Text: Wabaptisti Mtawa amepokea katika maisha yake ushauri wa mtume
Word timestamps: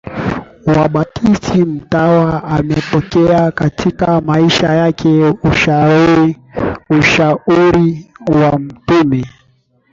Wabaptisti 0.65 1.65
Mtawa 1.65 2.43
amepokea 2.43 3.51
katika 3.51 4.21
maisha 4.21 4.73
yake 4.73 5.33
ushauri 6.89 8.01
wa 8.27 8.59
mtume 8.59 9.25